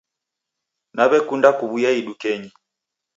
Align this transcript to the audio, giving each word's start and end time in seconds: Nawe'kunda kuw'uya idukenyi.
Nawe'kunda 0.95 1.49
kuw'uya 1.57 1.89
idukenyi. 1.99 2.49